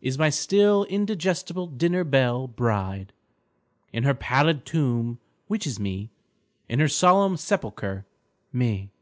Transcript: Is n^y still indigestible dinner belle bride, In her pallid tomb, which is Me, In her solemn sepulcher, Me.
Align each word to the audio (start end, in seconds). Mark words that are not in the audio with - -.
Is 0.00 0.16
n^y 0.16 0.32
still 0.32 0.84
indigestible 0.84 1.66
dinner 1.66 2.04
belle 2.04 2.46
bride, 2.46 3.12
In 3.92 4.04
her 4.04 4.14
pallid 4.14 4.64
tomb, 4.64 5.18
which 5.48 5.66
is 5.66 5.80
Me, 5.80 6.08
In 6.68 6.78
her 6.78 6.86
solemn 6.86 7.36
sepulcher, 7.36 8.06
Me. 8.52 8.92